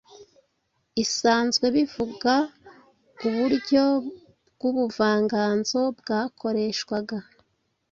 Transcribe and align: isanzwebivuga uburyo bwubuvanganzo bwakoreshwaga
isanzwebivuga 1.03 2.33
uburyo 3.27 3.83
bwubuvanganzo 4.53 5.79
bwakoreshwaga 5.99 7.17